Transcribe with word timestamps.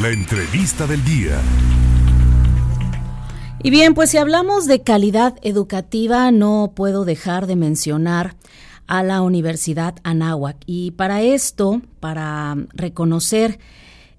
La 0.00 0.08
entrevista 0.08 0.86
del 0.86 1.04
día. 1.04 1.38
Y 3.62 3.68
bien, 3.68 3.92
pues 3.92 4.08
si 4.08 4.16
hablamos 4.16 4.66
de 4.66 4.80
calidad 4.80 5.36
educativa, 5.42 6.30
no 6.30 6.72
puedo 6.74 7.04
dejar 7.04 7.46
de 7.46 7.56
mencionar 7.56 8.34
a 8.86 9.02
la 9.02 9.20
Universidad 9.20 9.96
Anáhuac. 10.02 10.56
Y 10.64 10.92
para 10.92 11.20
esto, 11.20 11.82
para 12.00 12.56
reconocer 12.72 13.58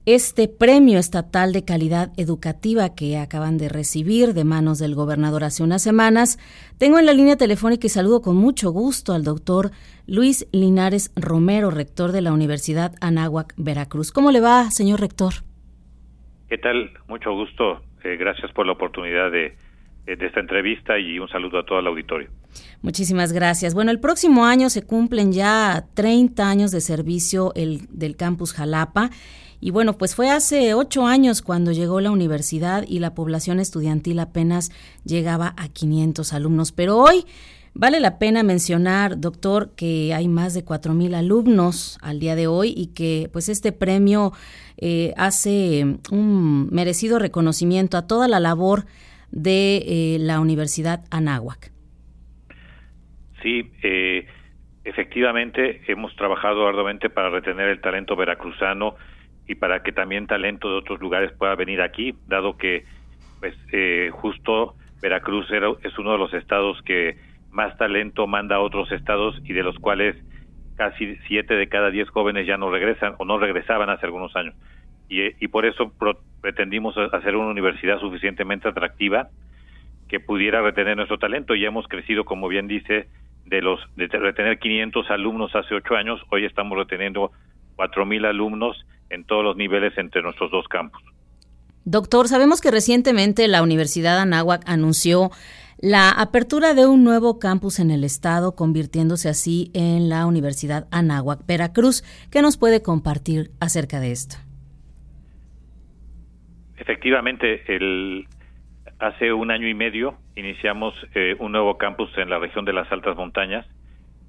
este 0.06 0.48
premio 0.48 1.00
estatal 1.00 1.54
de 1.54 1.66
calidad 1.66 2.12
educativa 2.18 2.90
que 2.90 3.18
acaban 3.18 3.58
de 3.58 3.68
recibir 3.68 4.36
de 4.36 4.44
manos 4.44 4.78
del 4.78 4.94
gobernador 4.94 5.44
hace 5.44 5.64
unas 5.64 5.82
semanas, 5.82 6.38
tengo 6.78 7.00
en 7.00 7.08
la 7.08 7.14
línea 7.14 7.36
telefónica 7.36 7.88
y 7.88 7.90
saludo 7.90 8.21
con 8.21 8.36
mucho 8.36 8.70
gusto 8.70 9.12
al 9.14 9.24
doctor 9.24 9.71
Luis 10.05 10.46
Linares 10.52 11.10
Romero, 11.16 11.71
rector 11.71 12.12
de 12.12 12.21
la 12.21 12.32
Universidad 12.32 12.94
Anáhuac, 13.02 13.55
Veracruz. 13.58 14.12
¿Cómo 14.12 14.30
le 14.30 14.40
va, 14.40 14.70
señor 14.70 15.00
rector? 15.00 15.34
¿Qué 16.54 16.60
tal? 16.60 16.92
Mucho 17.08 17.34
gusto. 17.34 17.82
Eh, 18.04 18.16
gracias 18.16 18.52
por 18.52 18.68
la 18.68 18.74
oportunidad 18.74 19.32
de, 19.32 19.57
de 20.06 20.24
esta 20.24 20.39
entrevista 20.39 21.00
y 21.00 21.18
un 21.18 21.28
saludo 21.28 21.57
a 21.57 21.66
todo 21.66 21.80
el 21.80 21.88
auditorio. 21.88 22.30
Muchísimas 22.84 23.34
gracias. 23.34 23.74
Bueno, 23.74 23.89
el 23.89 24.00
próximo 24.00 24.46
año 24.46 24.70
se 24.70 24.84
cumplen 24.86 25.32
ya 25.32 25.86
30 25.96 26.47
años 26.47 26.70
de 26.70 26.80
servicio 26.80 27.54
el, 27.56 27.88
del 27.89 28.16
campus 28.16 28.54
Jalapa 28.54 29.10
y 29.61 29.71
bueno, 29.71 29.97
pues 29.97 30.14
fue 30.14 30.30
hace 30.30 30.75
ocho 30.75 31.08
años 31.08 31.42
cuando 31.42 31.71
llegó 31.71 32.02
la 32.02 32.11
universidad 32.11 32.86
y 32.88 33.00
la 33.00 33.16
población 33.16 33.59
estudiantil 33.59 34.20
apenas 34.20 34.72
llegaba 35.06 35.56
a 35.58 35.70
500 35.70 36.33
alumnos. 36.33 36.72
Pero 36.72 37.00
hoy 37.00 37.25
vale 37.73 38.00
la 38.00 38.19
pena 38.19 38.44
mencionar, 38.44 39.19
doctor, 39.19 39.72
que 39.75 40.13
hay 40.13 40.27
más 40.27 40.53
de 40.53 40.63
mil 40.94 41.16
alumnos 41.16 41.97
al 42.02 42.19
día 42.19 42.36
de 42.36 42.47
hoy 42.47 42.73
y 42.75 42.94
que 42.94 43.30
pues 43.31 43.49
este 43.49 43.72
premio 43.72 44.31
eh, 44.77 45.13
hace 45.17 45.97
un 46.11 46.69
merecido 46.72 47.19
reconocimiento 47.19 47.97
a 47.97 48.08
toda 48.08 48.27
la 48.27 48.39
labor 48.39 48.86
de 49.31 49.77
eh, 49.88 50.17
la 50.19 50.39
Universidad 50.39 51.02
Anáhuac. 51.09 51.71
Sí, 53.41 53.71
eh, 53.81 54.27
efectivamente 54.83 55.81
hemos 55.87 56.15
trabajado 56.15 56.67
arduamente 56.67 57.09
para 57.09 57.30
retener 57.30 57.69
el 57.69 57.81
talento 57.81 58.15
veracruzano 58.15 58.95
y 59.47 59.55
para 59.55 59.83
que 59.83 59.91
también 59.91 60.27
talento 60.27 60.69
de 60.69 60.75
otros 60.75 61.02
lugares 61.02 61.31
pueda 61.33 61.55
venir 61.55 61.81
aquí, 61.81 62.15
dado 62.27 62.58
que 62.58 62.85
pues 63.39 63.55
eh, 63.73 64.09
justo 64.13 64.75
Veracruz 65.02 65.52
era, 65.52 65.67
es 65.83 65.97
uno 65.97 66.13
de 66.13 66.17
los 66.17 66.33
estados 66.33 66.81
que 66.83 67.17
más 67.53 67.77
talento 67.77 68.27
manda 68.27 68.57
a 68.57 68.59
otros 68.59 68.91
estados 68.91 69.39
y 69.45 69.53
de 69.53 69.63
los 69.63 69.77
cuales 69.79 70.15
casi 70.75 71.15
siete 71.27 71.53
de 71.53 71.69
cada 71.69 71.91
diez 71.91 72.09
jóvenes 72.09 72.47
ya 72.47 72.57
no 72.57 72.69
regresan 72.71 73.13
o 73.19 73.25
no 73.25 73.37
regresaban 73.37 73.89
hace 73.89 74.05
algunos 74.05 74.35
años. 74.35 74.55
Y, 75.07 75.21
y 75.43 75.47
por 75.47 75.65
eso 75.65 75.93
pretendimos 76.41 76.97
hacer 76.97 77.35
una 77.35 77.51
universidad 77.51 77.99
suficientemente 77.99 78.67
atractiva 78.67 79.29
que 80.09 80.19
pudiera 80.19 80.61
retener 80.61 80.97
nuestro 80.97 81.19
talento. 81.19 81.55
Y 81.55 81.65
hemos 81.65 81.87
crecido, 81.87 82.25
como 82.25 82.47
bien 82.47 82.67
dice, 82.67 83.07
de 83.45 83.61
los 83.61 83.79
de 83.95 84.07
retener 84.07 84.59
500 84.59 85.09
alumnos 85.11 85.55
hace 85.55 85.75
ocho 85.75 85.95
años, 85.95 86.19
hoy 86.31 86.45
estamos 86.45 86.77
reteniendo 86.77 87.31
4.000 87.77 88.27
alumnos 88.27 88.85
en 89.09 89.25
todos 89.25 89.43
los 89.43 89.55
niveles 89.55 89.97
entre 89.97 90.21
nuestros 90.21 90.51
dos 90.51 90.67
campus. 90.67 91.01
Doctor, 91.85 92.27
sabemos 92.27 92.61
que 92.61 92.71
recientemente 92.71 93.47
la 93.47 93.61
Universidad 93.61 94.19
Anáhuac 94.19 94.63
anunció 94.67 95.31
la 95.84 96.12
apertura 96.12 96.73
de 96.76 96.88
un 96.88 97.03
nuevo 97.03 97.39
campus 97.39 97.78
en 97.81 97.92
el 97.92 98.06
estado, 98.06 98.56
convirtiéndose 98.56 99.28
así 99.28 99.70
en 99.73 100.08
la 100.08 100.26
Universidad 100.26 100.88
Anáhuac 100.92 101.45
Veracruz. 101.45 102.03
¿Qué 102.31 102.42
nos 102.42 102.58
puede 102.58 102.81
compartir 102.81 103.50
acerca 103.59 104.00
de 104.00 104.14
esto? 104.14 104.38
Efectivamente, 106.78 107.64
el, 107.67 108.30
hace 108.98 109.34
un 109.34 109.52
año 109.52 109.67
y 109.67 109.73
medio 109.73 110.16
iniciamos 110.38 110.94
eh, 111.16 111.36
un 111.39 111.52
nuevo 111.52 111.78
campus 111.78 112.17
en 112.17 112.30
la 112.30 112.39
región 112.39 112.64
de 112.64 112.72
las 112.72 112.89
altas 112.89 113.17
montañas, 113.17 113.66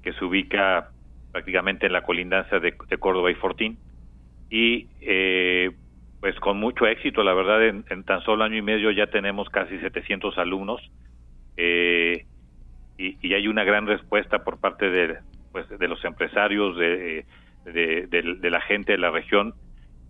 que 0.03 0.11
se 0.11 0.25
ubica 0.25 0.89
prácticamente 1.31 1.85
en 1.85 1.93
la 1.93 2.03
colindancia 2.03 2.59
de, 2.59 2.75
Córdoba 2.99 3.31
y 3.31 3.35
Fortín 3.35 3.77
y 4.49 4.89
eh, 4.99 5.71
pues 6.19 6.37
con 6.41 6.59
mucho 6.59 6.85
éxito, 6.85 7.23
la 7.23 7.33
verdad, 7.33 7.65
en, 7.65 8.03
tan 8.03 8.21
solo 8.23 8.43
año 8.43 8.57
y 8.57 8.61
medio 8.61 8.91
ya 8.91 9.07
tenemos 9.07 9.47
casi 9.47 9.79
700 9.79 10.37
alumnos 10.37 10.81
eh, 11.57 12.25
y, 12.97 13.33
hay 13.33 13.47
una 13.47 13.63
gran 13.63 13.87
respuesta 13.87 14.43
por 14.43 14.59
parte 14.59 14.89
de, 14.89 15.17
pues, 15.51 15.67
de 15.69 15.87
los 15.87 16.03
empresarios, 16.05 16.77
de, 16.77 17.25
de, 17.65 18.49
la 18.49 18.61
gente 18.61 18.93
de 18.93 18.97
la 18.97 19.11
región. 19.11 19.53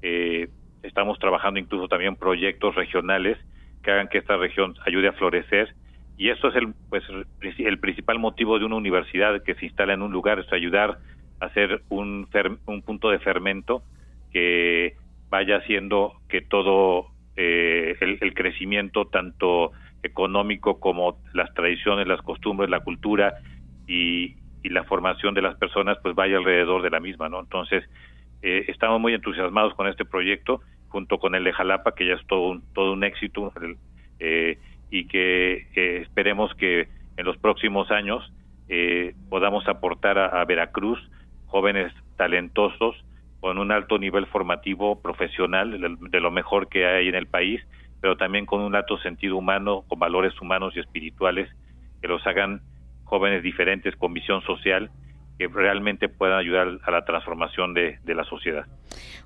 Eh, 0.01 0.49
estamos 0.83 1.17
trabajando 1.19 1.59
incluso 1.59 1.87
también 1.87 2.15
proyectos 2.15 2.75
regionales 2.75 3.37
que 3.81 3.91
hagan 3.91 4.07
que 4.07 4.19
esta 4.19 4.37
región 4.37 4.75
ayude 4.85 5.07
a 5.07 5.13
florecer 5.13 5.73
y 6.17 6.29
eso 6.29 6.47
es 6.47 6.55
el 6.55 6.73
pues 6.89 7.03
el 7.41 7.79
principal 7.79 8.19
motivo 8.19 8.59
de 8.59 8.65
una 8.65 8.75
universidad 8.75 9.43
que 9.43 9.55
se 9.55 9.65
instala 9.65 9.93
en 9.93 10.01
un 10.01 10.11
lugar 10.11 10.39
es 10.39 10.51
ayudar 10.53 10.99
a 11.39 11.45
hacer 11.45 11.81
un 11.89 12.27
un 12.65 12.81
punto 12.83 13.09
de 13.09 13.19
fermento 13.19 13.83
que 14.31 14.95
vaya 15.29 15.57
haciendo 15.57 16.13
que 16.29 16.41
todo 16.41 17.07
eh, 17.35 17.95
el, 17.99 18.33
crecimiento 18.33 19.05
tanto 19.05 19.71
económico 20.05 20.79
como 20.79 21.17
las 21.33 21.53
tradiciones 21.53 22.07
las 22.07 22.21
costumbres 22.21 22.69
la 22.69 22.79
cultura 22.79 23.35
y, 23.87 24.35
y, 24.63 24.69
la 24.69 24.83
formación 24.83 25.33
de 25.33 25.41
las 25.41 25.55
personas 25.55 25.97
pues 26.01 26.15
vaya 26.15 26.37
alrededor 26.37 26.81
de 26.81 26.89
la 26.89 26.99
misma 26.99 27.29
no 27.29 27.39
entonces 27.39 27.83
eh, 28.41 28.65
estamos 28.67 28.99
muy 28.99 29.13
entusiasmados 29.13 29.73
con 29.75 29.87
este 29.87 30.05
proyecto 30.05 30.61
junto 30.87 31.17
con 31.17 31.35
el 31.35 31.43
de 31.43 31.53
Jalapa 31.53 31.93
que 31.95 32.07
ya 32.07 32.13
es 32.13 32.25
todo 32.27 32.47
un 32.49 32.63
todo 32.73 32.93
un 32.93 33.03
éxito 33.03 33.51
eh, 34.19 34.59
y 34.89 35.07
que 35.07 35.67
esperemos 36.01 36.53
que 36.55 36.87
en 37.17 37.25
los 37.25 37.37
próximos 37.37 37.91
años 37.91 38.31
eh, 38.67 39.13
podamos 39.29 39.67
aportar 39.67 40.17
a, 40.17 40.43
Veracruz 40.45 40.99
jóvenes 41.45 41.93
talentosos 42.17 42.95
con 43.39 43.59
un 43.59 43.71
alto 43.71 43.99
nivel 43.99 44.25
formativo 44.25 45.01
profesional 45.01 45.79
de, 46.09 46.19
lo 46.19 46.31
mejor 46.31 46.67
que 46.67 46.85
hay 46.85 47.07
en 47.07 47.15
el 47.15 47.27
país, 47.27 47.61
pero 48.05 48.17
también 48.17 48.45
con 48.45 48.61
un 48.61 48.75
alto 48.75 48.99
sentido 48.99 49.35
humano, 49.35 49.83
con 49.87 49.97
valores 49.97 50.39
humanos 50.39 50.73
y 50.75 50.79
espirituales 50.79 51.49
que 51.99 52.07
los 52.07 52.23
hagan 52.27 52.61
jóvenes 53.03 53.41
diferentes 53.41 53.95
con 53.95 54.13
visión 54.13 54.43
social 54.43 54.91
que 55.39 55.47
realmente 55.47 56.07
puedan 56.07 56.37
ayudar 56.37 56.67
a 56.83 56.91
la 56.91 57.03
transformación 57.03 57.73
de, 57.73 57.97
la 58.05 58.23
sociedad. 58.25 58.67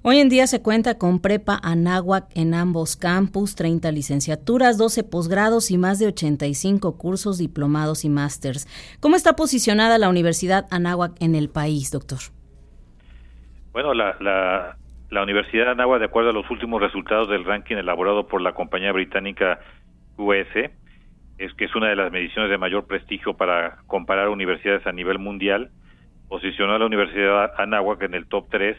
Hoy 0.01 0.19
en 0.19 0.29
día 0.29 0.47
se 0.47 0.61
cuenta 0.61 0.97
con 0.97 1.19
Prepa 1.19 1.59
Anáhuac 1.61 2.27
en 2.35 2.53
ambos 2.53 2.95
campus, 2.95 3.55
30 3.55 3.91
licenciaturas, 3.91 4.77
12 4.77 5.03
posgrados 5.03 5.71
y 5.71 5.77
más 5.77 5.99
de 5.99 6.07
85 6.07 6.97
cursos, 6.97 7.37
diplomados 7.37 8.05
y 8.05 8.09
másters. 8.09 8.65
¿Cómo 9.01 9.17
está 9.17 9.35
posicionada 9.35 9.97
la 9.97 10.07
Universidad 10.07 10.67
Anáhuac 10.71 11.21
en 11.21 11.35
el 11.35 11.49
país, 11.49 11.91
doctor? 11.91 12.19
Bueno, 13.73 13.93
la, 13.93 14.15
la, 14.21 14.77
la 15.09 15.23
Universidad 15.23 15.71
Anáhuac, 15.71 15.99
de 15.99 16.05
acuerdo 16.05 16.29
a 16.29 16.33
los 16.33 16.49
últimos 16.51 16.81
resultados 16.81 17.29
del 17.29 17.45
ranking 17.45 17.77
elaborado 17.77 18.27
por 18.27 18.41
la 18.41 18.53
compañía 18.53 18.91
británica 18.91 19.59
US, 20.17 20.47
es 21.37 21.53
que 21.53 21.65
es 21.65 21.75
una 21.75 21.89
de 21.89 21.95
las 21.95 22.11
mediciones 22.11 22.51
de 22.51 22.57
mayor 22.57 22.85
prestigio 22.85 23.35
para 23.35 23.77
comparar 23.87 24.29
universidades 24.29 24.85
a 24.85 24.91
nivel 24.91 25.17
mundial, 25.17 25.71
posicionó 26.27 26.73
a 26.75 26.79
la 26.79 26.85
Universidad 26.85 27.53
Anáhuac 27.57 28.03
en 28.03 28.13
el 28.13 28.27
top 28.27 28.47
3 28.51 28.77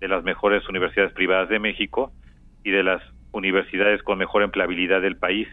de 0.00 0.08
las 0.08 0.22
mejores 0.22 0.68
universidades 0.68 1.12
privadas 1.12 1.48
de 1.48 1.58
México 1.58 2.12
y 2.62 2.70
de 2.70 2.82
las 2.82 3.02
universidades 3.32 4.02
con 4.02 4.18
mejor 4.18 4.42
empleabilidad 4.42 5.00
del 5.00 5.16
país, 5.16 5.48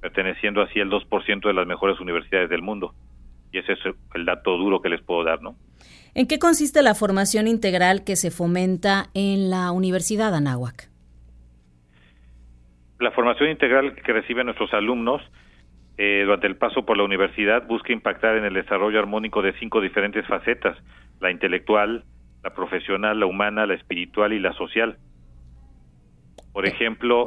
perteneciendo 0.00 0.62
así 0.62 0.80
al 0.80 0.90
2% 0.90 1.46
de 1.46 1.54
las 1.54 1.66
mejores 1.66 2.00
universidades 2.00 2.50
del 2.50 2.62
mundo. 2.62 2.94
Y 3.52 3.58
ese 3.58 3.72
es 3.72 3.78
el 4.14 4.24
dato 4.24 4.56
duro 4.58 4.82
que 4.82 4.88
les 4.88 5.00
puedo 5.00 5.24
dar, 5.24 5.40
¿no? 5.40 5.56
¿En 6.14 6.26
qué 6.26 6.38
consiste 6.38 6.82
la 6.82 6.94
formación 6.94 7.46
integral 7.46 8.02
que 8.04 8.16
se 8.16 8.30
fomenta 8.30 9.06
en 9.14 9.48
la 9.48 9.70
Universidad 9.70 10.34
Anáhuac? 10.34 10.88
La 12.98 13.12
formación 13.12 13.50
integral 13.50 13.94
que 13.94 14.12
reciben 14.12 14.46
nuestros 14.46 14.72
alumnos 14.74 15.22
eh, 15.98 16.22
durante 16.24 16.48
el 16.48 16.56
paso 16.56 16.84
por 16.84 16.96
la 16.96 17.04
universidad 17.04 17.66
busca 17.66 17.92
impactar 17.92 18.36
en 18.36 18.44
el 18.44 18.54
desarrollo 18.54 18.98
armónico 18.98 19.40
de 19.40 19.52
cinco 19.58 19.80
diferentes 19.80 20.26
facetas, 20.26 20.76
la 21.20 21.30
intelectual, 21.30 22.04
la 22.42 22.50
profesional, 22.54 23.20
la 23.20 23.26
humana, 23.26 23.66
la 23.66 23.74
espiritual 23.74 24.32
y 24.32 24.40
la 24.40 24.52
social. 24.54 24.98
Por 26.52 26.66
eh, 26.66 26.70
ejemplo, 26.70 27.24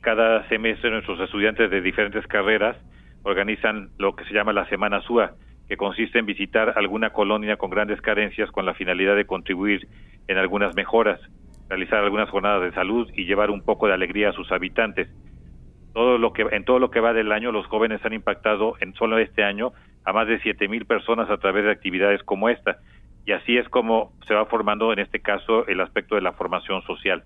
cada 0.00 0.48
semestre 0.48 0.90
nuestros 0.90 1.20
estudiantes 1.20 1.70
de 1.70 1.80
diferentes 1.80 2.26
carreras 2.26 2.76
organizan 3.22 3.90
lo 3.98 4.16
que 4.16 4.24
se 4.24 4.34
llama 4.34 4.52
la 4.52 4.68
Semana 4.68 5.00
SUA, 5.02 5.34
que 5.68 5.76
consiste 5.76 6.18
en 6.18 6.26
visitar 6.26 6.74
alguna 6.76 7.10
colonia 7.10 7.56
con 7.56 7.70
grandes 7.70 8.00
carencias 8.00 8.50
con 8.50 8.66
la 8.66 8.74
finalidad 8.74 9.16
de 9.16 9.26
contribuir 9.26 9.88
en 10.28 10.38
algunas 10.38 10.74
mejoras, 10.74 11.20
realizar 11.68 12.02
algunas 12.04 12.28
jornadas 12.30 12.62
de 12.62 12.72
salud 12.72 13.08
y 13.14 13.24
llevar 13.24 13.50
un 13.50 13.62
poco 13.62 13.86
de 13.86 13.94
alegría 13.94 14.30
a 14.30 14.32
sus 14.32 14.50
habitantes. 14.52 15.08
Todo 15.92 16.18
lo 16.18 16.32
que 16.32 16.46
en 16.50 16.64
todo 16.64 16.78
lo 16.78 16.90
que 16.90 17.00
va 17.00 17.12
del 17.12 17.32
año 17.32 17.52
los 17.52 17.66
jóvenes 17.66 18.04
han 18.04 18.12
impactado 18.12 18.74
en 18.80 18.94
solo 18.94 19.18
este 19.18 19.44
año 19.44 19.72
a 20.04 20.12
más 20.12 20.26
de 20.26 20.40
siete 20.40 20.68
mil 20.68 20.86
personas 20.86 21.30
a 21.30 21.38
través 21.38 21.64
de 21.64 21.70
actividades 21.70 22.22
como 22.22 22.48
esta. 22.48 22.78
Y 23.24 23.32
así 23.32 23.56
es 23.56 23.68
como 23.68 24.12
se 24.26 24.34
va 24.34 24.46
formando 24.46 24.92
en 24.92 24.98
este 24.98 25.20
caso 25.20 25.66
el 25.68 25.80
aspecto 25.80 26.16
de 26.16 26.22
la 26.22 26.32
formación 26.32 26.82
social. 26.82 27.24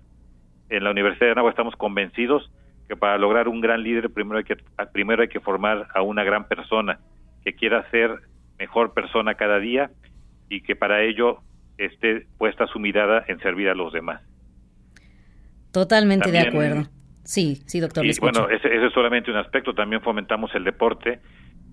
En 0.69 0.83
la 0.83 0.91
Universidad 0.91 1.27
de 1.27 1.31
Anáhuac 1.31 1.53
estamos 1.53 1.75
convencidos 1.75 2.51
que 2.87 2.95
para 2.95 3.17
lograr 3.17 3.47
un 3.47 3.61
gran 3.61 3.83
líder 3.83 4.09
primero 4.11 4.37
hay 4.37 4.43
que 4.43 4.57
primero 4.93 5.21
hay 5.21 5.27
que 5.27 5.39
formar 5.39 5.87
a 5.93 6.01
una 6.01 6.23
gran 6.23 6.47
persona 6.47 6.99
que 7.47 7.55
quiera 7.55 7.89
ser 7.91 8.11
mejor 8.59 8.93
persona 8.93 9.35
cada 9.35 9.57
día 9.59 9.89
y 10.49 10.63
que 10.63 10.75
para 10.75 11.01
ello 11.03 11.39
esté 11.77 12.27
puesta 12.37 12.67
su 12.67 12.77
mirada 12.77 13.23
en 13.29 13.39
servir 13.39 13.69
a 13.69 13.73
los 13.73 13.93
demás. 13.93 14.21
Totalmente 15.71 16.29
de 16.29 16.39
acuerdo. 16.39 16.89
Sí, 17.23 17.61
sí, 17.65 17.79
doctor. 17.79 18.05
Y, 18.05 18.11
bueno, 18.19 18.49
ese, 18.49 18.67
es 18.67 18.91
solamente 18.91 19.31
un 19.31 19.37
aspecto. 19.37 19.73
También 19.73 20.01
fomentamos 20.01 20.53
el 20.55 20.65
deporte 20.65 21.21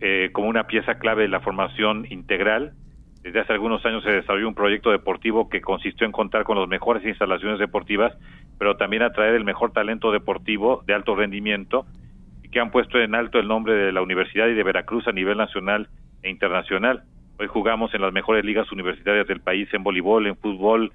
eh, 0.01 0.31
como 0.33 0.47
una 0.47 0.69
pieza 0.69 0.95
clave 1.01 1.23
de 1.23 1.29
la 1.29 1.41
formación 1.41 2.07
integral. 2.09 2.75
Desde 3.23 3.41
hace 3.41 3.53
algunos 3.53 3.85
años 3.85 4.05
se 4.05 4.11
desarrolló 4.11 4.47
un 4.47 4.55
proyecto 4.55 4.93
deportivo 4.93 5.49
que 5.49 5.61
consistió 5.61 6.07
en 6.07 6.13
contar 6.13 6.45
con 6.45 6.57
las 6.57 6.69
mejores 6.69 7.05
instalaciones 7.05 7.59
deportivas, 7.59 8.13
pero 8.61 8.77
también 8.77 9.03
atraer 9.03 9.35
el 9.35 9.45
mejor 9.45 9.73
talento 9.73 10.13
deportivo 10.13 10.85
de 10.87 10.95
alto 10.95 11.17
rendimiento 11.17 11.85
que 12.55 12.61
han 12.61 12.71
puesto 12.71 13.01
en 13.01 13.17
alto 13.17 13.41
el 13.41 13.49
nombre 13.49 13.75
de 13.75 13.91
la 13.91 14.01
Universidad 14.01 14.47
y 14.47 14.55
de 14.55 14.63
Veracruz 14.63 15.09
a 15.09 15.13
nivel 15.13 15.37
nacional 15.37 15.89
e 16.23 16.31
internacional. 16.31 17.03
Hoy 17.37 17.49
jugamos 17.49 17.93
en 17.95 18.01
las 18.01 18.13
mejores 18.13 18.45
ligas 18.45 18.71
universitarias 18.71 19.27
del 19.27 19.41
país 19.41 19.69
en 19.75 19.83
voleibol, 19.83 20.29
en 20.29 20.37
fútbol, 20.37 20.93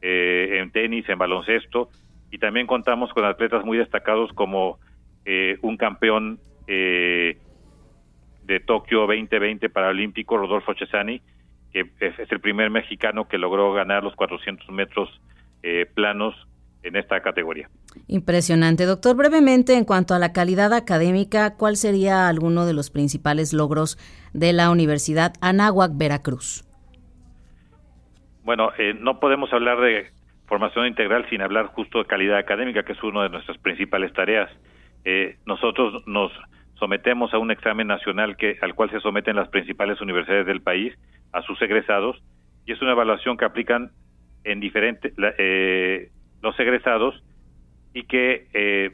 eh, 0.00 0.60
en 0.60 0.70
tenis, 0.70 1.08
en 1.08 1.18
baloncesto 1.18 1.90
y 2.30 2.38
también 2.38 2.68
contamos 2.68 3.12
con 3.12 3.24
atletas 3.24 3.64
muy 3.64 3.78
destacados 3.78 4.32
como 4.32 4.78
eh, 5.24 5.58
un 5.62 5.76
campeón 5.76 6.38
eh, 6.68 7.36
de 8.44 8.60
Tokio 8.60 9.00
2020 9.00 9.70
paralímpico, 9.70 10.38
Rodolfo 10.38 10.72
Cesani, 10.74 11.20
que 11.72 11.90
es, 11.98 12.30
el 12.30 12.38
primer 12.38 12.70
mexicano 12.70 13.26
que 13.26 13.38
logró 13.38 13.72
ganar 13.72 14.04
los 14.04 14.14
400 14.14 14.70
metros 14.70 15.20
eh, 15.64 15.84
planos 15.92 16.36
en 16.82 16.96
esta 16.96 17.20
categoría. 17.20 17.68
Impresionante. 18.08 18.84
Doctor, 18.84 19.16
brevemente, 19.16 19.76
en 19.76 19.84
cuanto 19.84 20.14
a 20.14 20.18
la 20.18 20.32
calidad 20.32 20.72
académica, 20.72 21.56
¿cuál 21.56 21.76
sería 21.76 22.28
alguno 22.28 22.66
de 22.66 22.74
los 22.74 22.90
principales 22.90 23.52
logros 23.52 23.98
de 24.32 24.52
la 24.52 24.70
Universidad 24.70 25.34
Anáhuac 25.40 25.92
Veracruz? 25.94 26.64
Bueno, 28.44 28.72
no 29.00 29.20
podemos 29.20 29.52
hablar 29.52 29.80
de 29.80 30.10
formación 30.46 30.86
integral 30.86 31.24
sin 31.30 31.40
hablar 31.40 31.66
justo 31.66 31.98
de 31.98 32.04
calidad 32.06 32.36
académica, 32.36 32.82
que 32.82 32.92
es 32.92 33.02
una 33.02 33.22
de 33.22 33.30
nuestras 33.30 33.56
principales 33.58 34.12
tareas. 34.12 34.50
Eh, 35.04 35.36
nosotros 35.46 36.02
nos 36.06 36.32
sometemos 36.74 37.32
a 37.32 37.38
un 37.38 37.52
examen 37.52 37.86
nacional 37.86 38.36
que 38.36 38.58
al 38.60 38.74
cual 38.74 38.90
se 38.90 39.00
someten 39.00 39.36
las 39.36 39.48
principales 39.48 40.00
universidades 40.00 40.46
del 40.46 40.62
país 40.62 40.92
a 41.32 41.40
sus 41.42 41.62
egresados 41.62 42.20
y 42.66 42.72
es 42.72 42.82
una 42.82 42.92
evaluación 42.92 43.36
que 43.36 43.44
aplican 43.44 43.92
en 44.44 44.58
diferentes 44.58 45.12
eh, 45.38 46.10
los 46.42 46.58
egresados 46.58 47.22
y 47.94 48.04
que 48.04 48.48
eh, 48.52 48.90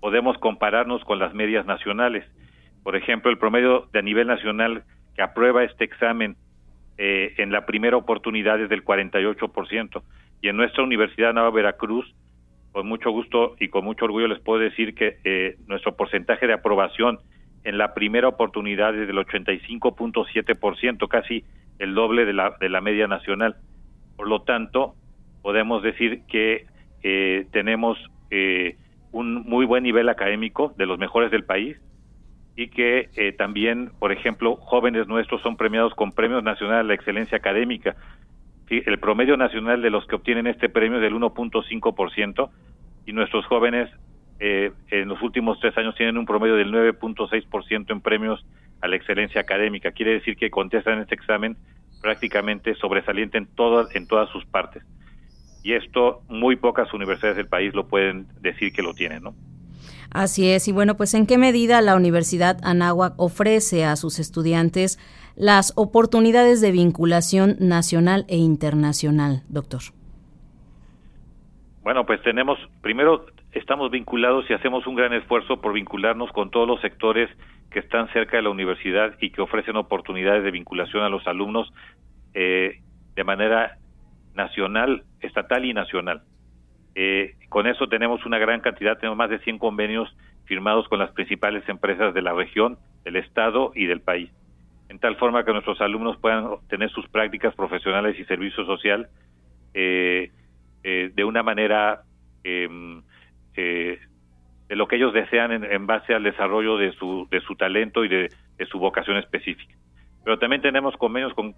podemos 0.00 0.36
compararnos 0.38 1.02
con 1.04 1.18
las 1.18 1.34
medias 1.34 1.66
nacionales. 1.66 2.24
Por 2.82 2.96
ejemplo, 2.96 3.30
el 3.30 3.38
promedio 3.38 3.88
de 3.92 3.98
a 3.98 4.02
nivel 4.02 4.26
nacional 4.26 4.84
que 5.14 5.22
aprueba 5.22 5.64
este 5.64 5.84
examen 5.84 6.36
en 7.02 7.50
la 7.50 7.64
primera 7.64 7.96
oportunidad 7.96 8.60
es 8.60 8.68
del 8.68 8.84
48% 8.84 10.02
y 10.42 10.48
en 10.48 10.56
nuestra 10.56 10.82
Universidad 10.82 11.34
Nueva 11.34 11.50
Veracruz, 11.50 12.14
con 12.72 12.86
mucho 12.86 13.10
gusto 13.10 13.56
y 13.58 13.68
con 13.68 13.84
mucho 13.84 14.04
orgullo 14.04 14.28
les 14.28 14.40
puedo 14.40 14.60
decir 14.60 14.94
que 14.94 15.18
eh, 15.24 15.56
nuestro 15.66 15.96
porcentaje 15.96 16.46
de 16.46 16.54
aprobación 16.54 17.18
en 17.64 17.78
la 17.78 17.94
primera 17.94 18.28
oportunidad 18.28 18.96
es 18.96 19.06
del 19.06 19.18
85.7%, 19.18 21.08
casi 21.08 21.44
el 21.78 21.94
doble 21.94 22.24
de 22.24 22.32
la, 22.32 22.56
de 22.58 22.68
la 22.68 22.80
media 22.80 23.06
nacional. 23.06 23.56
Por 24.16 24.28
lo 24.28 24.42
tanto, 24.42 24.94
podemos 25.42 25.82
decir 25.82 26.22
que 26.26 26.66
eh, 27.02 27.46
tenemos 27.52 27.98
eh, 28.30 28.76
un 29.12 29.42
muy 29.42 29.66
buen 29.66 29.82
nivel 29.82 30.08
académico, 30.08 30.72
de 30.76 30.86
los 30.86 30.98
mejores 30.98 31.30
del 31.30 31.44
país, 31.44 31.76
y 32.56 32.68
que 32.68 33.34
también, 33.38 33.90
por 33.98 34.12
ejemplo, 34.12 34.56
jóvenes 34.56 35.06
nuestros 35.08 35.40
son 35.40 35.56
premiados 35.56 35.94
con 35.94 36.12
premios 36.12 36.42
nacionales 36.42 36.80
a 36.80 36.88
la 36.88 36.94
excelencia 36.94 37.38
académica 37.38 37.96
el 38.70 38.98
promedio 38.98 39.36
nacional 39.36 39.82
de 39.82 39.90
los 39.90 40.06
que 40.06 40.14
obtienen 40.14 40.46
este 40.46 40.68
premio 40.68 40.98
es 40.98 41.02
del 41.02 41.14
1.5% 41.14 42.50
y 43.06 43.12
nuestros 43.12 43.44
jóvenes 43.46 43.90
eh, 44.38 44.70
en 44.90 45.08
los 45.08 45.20
últimos 45.22 45.58
tres 45.60 45.76
años 45.76 45.96
tienen 45.96 46.16
un 46.16 46.24
promedio 46.24 46.54
del 46.54 46.72
9.6% 46.72 47.90
en 47.90 48.00
premios 48.00 48.46
a 48.80 48.88
la 48.88 48.96
excelencia 48.96 49.40
académica. 49.40 49.90
Quiere 49.90 50.12
decir 50.12 50.36
que 50.36 50.50
contestan 50.50 51.00
este 51.00 51.16
examen 51.16 51.56
prácticamente 52.00 52.74
sobresaliente 52.76 53.38
en 53.38 53.46
todas, 53.46 53.94
en 53.94 54.06
todas 54.06 54.30
sus 54.30 54.46
partes. 54.46 54.84
Y 55.62 55.74
esto 55.74 56.22
muy 56.28 56.56
pocas 56.56 56.92
universidades 56.94 57.36
del 57.36 57.48
país 57.48 57.74
lo 57.74 57.86
pueden 57.86 58.26
decir 58.40 58.72
que 58.72 58.82
lo 58.82 58.94
tienen, 58.94 59.22
¿no? 59.22 59.34
Así 60.12 60.50
es, 60.50 60.66
y 60.66 60.72
bueno, 60.72 60.96
pues 60.96 61.14
en 61.14 61.26
qué 61.26 61.38
medida 61.38 61.80
la 61.80 61.94
Universidad 61.94 62.58
Anáhuac 62.64 63.14
ofrece 63.16 63.84
a 63.84 63.94
sus 63.94 64.18
estudiantes 64.18 64.98
las 65.36 65.72
oportunidades 65.76 66.60
de 66.60 66.72
vinculación 66.72 67.56
nacional 67.60 68.24
e 68.28 68.36
internacional, 68.36 69.42
doctor. 69.48 69.80
Bueno, 71.82 72.04
pues 72.06 72.20
tenemos, 72.22 72.58
primero 72.82 73.26
estamos 73.52 73.90
vinculados 73.90 74.44
y 74.50 74.52
hacemos 74.52 74.86
un 74.86 74.96
gran 74.96 75.12
esfuerzo 75.12 75.60
por 75.60 75.72
vincularnos 75.72 76.30
con 76.32 76.50
todos 76.50 76.66
los 76.66 76.80
sectores 76.80 77.30
que 77.70 77.78
están 77.78 78.12
cerca 78.12 78.36
de 78.36 78.42
la 78.42 78.50
universidad 78.50 79.14
y 79.20 79.30
que 79.30 79.40
ofrecen 79.40 79.76
oportunidades 79.76 80.42
de 80.42 80.50
vinculación 80.50 81.04
a 81.04 81.08
los 81.08 81.26
alumnos 81.26 81.72
eh, 82.34 82.80
de 83.14 83.24
manera 83.24 83.78
nacional, 84.34 85.04
estatal 85.20 85.64
y 85.64 85.74
nacional. 85.74 86.22
Eh, 86.94 87.34
con 87.48 87.66
eso 87.66 87.88
tenemos 87.88 88.24
una 88.26 88.38
gran 88.38 88.60
cantidad, 88.60 88.98
tenemos 88.98 89.16
más 89.16 89.30
de 89.30 89.38
100 89.40 89.58
convenios 89.58 90.14
firmados 90.44 90.88
con 90.88 90.98
las 90.98 91.10
principales 91.12 91.68
empresas 91.68 92.14
de 92.14 92.22
la 92.22 92.32
región, 92.32 92.78
del 93.04 93.16
Estado 93.16 93.72
y 93.74 93.86
del 93.86 94.00
país, 94.00 94.30
en 94.88 94.98
tal 94.98 95.16
forma 95.16 95.44
que 95.44 95.52
nuestros 95.52 95.80
alumnos 95.80 96.18
puedan 96.18 96.48
tener 96.68 96.90
sus 96.90 97.08
prácticas 97.08 97.54
profesionales 97.54 98.18
y 98.18 98.24
servicio 98.24 98.64
social 98.66 99.08
eh, 99.72 100.30
eh, 100.82 101.10
de 101.14 101.24
una 101.24 101.42
manera 101.42 102.02
em, 102.44 103.02
de 103.54 104.76
lo 104.76 104.88
que 104.88 104.96
ellos 104.96 105.12
desean 105.12 105.64
en, 105.64 105.86
base 105.86 106.14
al 106.14 106.22
desarrollo 106.22 106.76
de 106.76 106.92
su, 106.92 107.28
de 107.30 107.40
su 107.40 107.56
talento 107.56 108.04
y 108.04 108.08
de 108.08 108.30
su 108.70 108.78
vocación 108.78 109.18
específica. 109.18 109.74
Pero 110.24 110.38
también 110.38 110.62
tenemos 110.62 110.96
convenios 110.96 111.32
con 111.34 111.54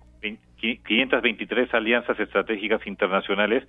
523 0.56 1.74
alianzas 1.74 2.18
estratégicas 2.18 2.86
internacionales 2.86 3.66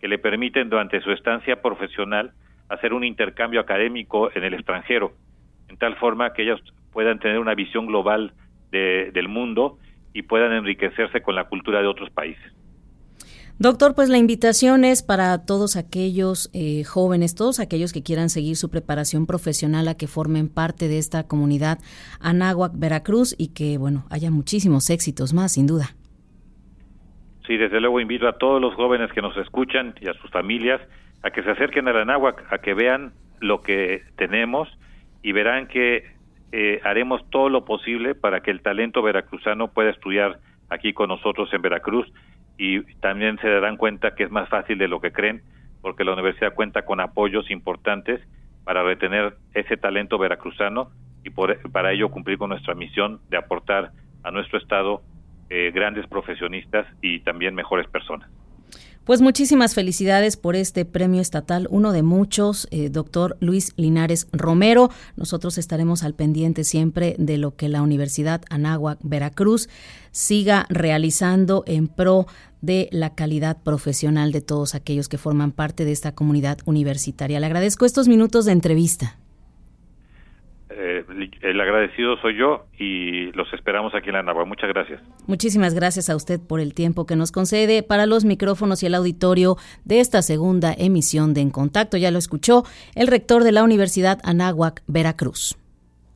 que 0.00 0.08
le 0.08 0.18
permiten 0.18 0.68
durante 0.68 1.00
su 1.00 1.12
estancia 1.12 1.62
profesional 1.62 2.32
hacer 2.68 2.92
un 2.92 3.04
intercambio 3.04 3.60
académico 3.60 4.30
en 4.34 4.44
el 4.44 4.54
extranjero, 4.54 5.12
en 5.68 5.76
tal 5.76 5.96
forma 5.96 6.32
que 6.32 6.42
ellos 6.42 6.60
puedan 6.92 7.18
tener 7.18 7.38
una 7.38 7.54
visión 7.54 7.86
global 7.86 8.32
del 8.70 9.28
mundo 9.28 9.78
y 10.12 10.22
puedan 10.22 10.52
enriquecerse 10.52 11.22
con 11.22 11.36
la 11.36 11.44
cultura 11.44 11.80
de 11.80 11.86
otros 11.86 12.10
países. 12.10 12.52
Doctor, 13.60 13.94
pues 13.94 14.08
la 14.08 14.18
invitación 14.18 14.82
es 14.84 15.04
para 15.04 15.46
todos 15.46 15.76
aquellos 15.76 16.50
eh, 16.54 16.82
jóvenes, 16.82 17.36
todos 17.36 17.60
aquellos 17.60 17.92
que 17.92 18.02
quieran 18.02 18.28
seguir 18.28 18.56
su 18.56 18.68
preparación 18.68 19.26
profesional 19.26 19.86
a 19.86 19.96
que 19.96 20.08
formen 20.08 20.52
parte 20.52 20.88
de 20.88 20.98
esta 20.98 21.28
comunidad 21.28 21.78
Anáhuac, 22.20 22.72
Veracruz 22.74 23.36
y 23.38 23.54
que, 23.54 23.78
bueno, 23.78 24.06
haya 24.10 24.32
muchísimos 24.32 24.90
éxitos 24.90 25.32
más, 25.32 25.52
sin 25.52 25.68
duda. 25.68 25.94
Sí, 27.46 27.56
desde 27.56 27.80
luego 27.80 28.00
invito 28.00 28.26
a 28.26 28.38
todos 28.38 28.60
los 28.60 28.74
jóvenes 28.74 29.12
que 29.12 29.22
nos 29.22 29.36
escuchan 29.36 29.94
y 30.00 30.08
a 30.08 30.14
sus 30.14 30.30
familias 30.32 30.80
a 31.22 31.30
que 31.30 31.44
se 31.44 31.50
acerquen 31.50 31.86
a 31.86 31.92
la 31.92 32.02
Anáhuac, 32.02 32.52
a 32.52 32.58
que 32.58 32.74
vean 32.74 33.12
lo 33.38 33.62
que 33.62 34.02
tenemos 34.16 34.68
y 35.22 35.30
verán 35.30 35.68
que 35.68 36.04
eh, 36.50 36.80
haremos 36.82 37.22
todo 37.30 37.48
lo 37.50 37.64
posible 37.64 38.16
para 38.16 38.40
que 38.40 38.50
el 38.50 38.62
talento 38.62 39.00
veracruzano 39.00 39.68
pueda 39.68 39.90
estudiar 39.90 40.40
aquí 40.70 40.92
con 40.92 41.08
nosotros 41.08 41.48
en 41.52 41.62
Veracruz 41.62 42.10
y 42.56 42.82
también 42.96 43.38
se 43.38 43.48
darán 43.48 43.76
cuenta 43.76 44.14
que 44.14 44.24
es 44.24 44.30
más 44.30 44.48
fácil 44.48 44.78
de 44.78 44.88
lo 44.88 45.00
que 45.00 45.12
creen 45.12 45.42
porque 45.84 46.02
la 46.02 46.14
universidad 46.14 46.54
cuenta 46.54 46.86
con 46.86 46.98
apoyos 47.00 47.50
importantes 47.50 48.18
para 48.64 48.82
retener 48.82 49.36
ese 49.52 49.76
talento 49.76 50.16
veracruzano 50.16 50.90
y 51.22 51.30
para 51.30 51.92
ello 51.92 52.10
cumplir 52.10 52.38
con 52.38 52.48
nuestra 52.48 52.74
misión 52.74 53.20
de 53.28 53.36
aportar 53.36 53.92
a 54.22 54.30
nuestro 54.30 54.58
estado 54.58 55.02
eh, 55.50 55.72
grandes 55.74 56.06
profesionistas 56.06 56.86
y 57.02 57.20
también 57.20 57.54
mejores 57.54 57.86
personas. 57.88 58.30
Pues 59.04 59.20
muchísimas 59.20 59.74
felicidades 59.74 60.38
por 60.38 60.56
este 60.56 60.86
premio 60.86 61.20
estatal, 61.20 61.68
uno 61.70 61.92
de 61.92 62.02
muchos, 62.02 62.66
eh, 62.70 62.88
doctor 62.88 63.36
Luis 63.38 63.74
Linares 63.76 64.28
Romero. 64.32 64.90
Nosotros 65.16 65.58
estaremos 65.58 66.02
al 66.02 66.14
pendiente 66.14 66.64
siempre 66.64 67.14
de 67.18 67.36
lo 67.36 67.54
que 67.54 67.68
la 67.68 67.82
Universidad 67.82 68.40
Anáhuac 68.48 68.98
Veracruz 69.02 69.68
siga 70.10 70.64
realizando 70.70 71.64
en 71.66 71.88
pro 71.88 72.26
de 72.62 72.88
la 72.92 73.14
calidad 73.14 73.58
profesional 73.62 74.32
de 74.32 74.40
todos 74.40 74.74
aquellos 74.74 75.10
que 75.10 75.18
forman 75.18 75.52
parte 75.52 75.84
de 75.84 75.92
esta 75.92 76.12
comunidad 76.12 76.58
universitaria. 76.64 77.40
Le 77.40 77.46
agradezco 77.46 77.84
estos 77.84 78.08
minutos 78.08 78.46
de 78.46 78.52
entrevista. 78.52 79.18
Eh, 80.76 81.04
el 81.42 81.60
agradecido 81.60 82.16
soy 82.20 82.36
yo 82.36 82.66
y 82.78 83.32
los 83.32 83.52
esperamos 83.52 83.94
aquí 83.94 84.10
en 84.10 84.16
la. 84.16 84.44
Muchas 84.44 84.68
gracias. 84.68 85.00
Muchísimas 85.26 85.74
gracias 85.74 86.10
a 86.10 86.16
usted 86.16 86.40
por 86.40 86.60
el 86.60 86.74
tiempo 86.74 87.06
que 87.06 87.16
nos 87.16 87.32
concede 87.32 87.82
para 87.82 88.06
los 88.06 88.24
micrófonos 88.24 88.82
y 88.82 88.86
el 88.86 88.94
auditorio 88.94 89.56
de 89.84 90.00
esta 90.00 90.22
segunda 90.22 90.74
emisión 90.76 91.34
de 91.34 91.42
En 91.42 91.50
Contacto. 91.50 91.96
Ya 91.96 92.10
lo 92.10 92.18
escuchó 92.18 92.64
el 92.94 93.06
rector 93.06 93.44
de 93.44 93.52
la 93.52 93.64
Universidad 93.64 94.18
Anáhuac, 94.24 94.82
Veracruz. 94.86 95.56